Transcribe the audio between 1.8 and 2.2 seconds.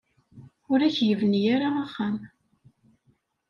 axxam.